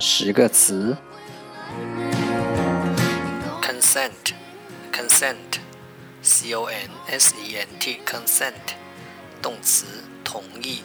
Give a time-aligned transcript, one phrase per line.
[0.00, 0.96] 十个词
[3.60, 8.76] ：consent，consent，c o n s e n t，consent，
[9.42, 9.86] 动词，
[10.22, 10.84] 同意。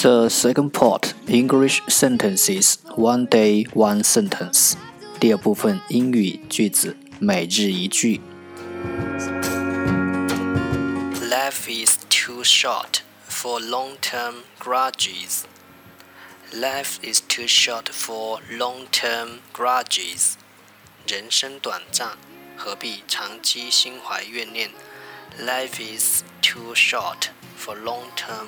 [0.02, 4.74] The second part English sentences one day one sentence。
[5.20, 8.20] 第二部分英语句子每日一句。
[11.30, 15.44] Life is too short for long-term grudges.
[16.54, 20.34] Life is too short for long-term grudges.
[21.08, 22.18] 人生短暂，
[22.58, 24.72] 何必长期心怀怨念？
[25.40, 28.48] Life is too short for long-term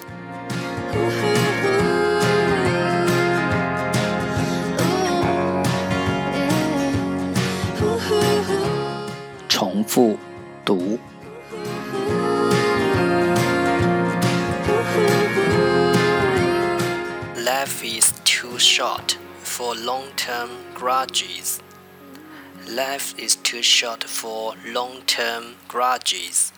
[9.60, 10.18] 重复
[10.64, 10.98] 读。
[17.36, 21.60] Life is too short for long-term grudges.
[22.68, 26.52] Life is too short for long-term grudges.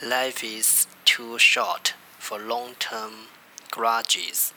[0.00, 3.28] Life is too short for long-term
[3.70, 4.50] grudges.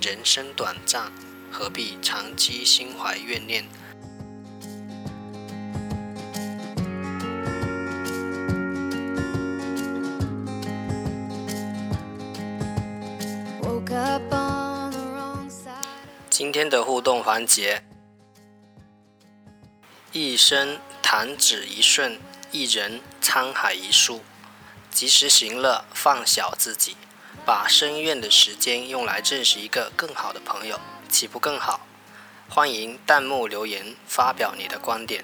[0.00, 1.12] 人生短暂，
[1.50, 3.64] 何必长期心怀怨念？
[16.29, 17.83] 今天的互动环节：
[20.11, 22.19] 一生弹指一瞬，
[22.51, 24.21] 一人沧海一粟。
[24.91, 26.97] 及时行乐，放小自己，
[27.45, 31.81] 把深院的时间用来认识一个更好的朋友，岂不更好？
[32.49, 35.23] 欢迎弹幕留言发表你的观点。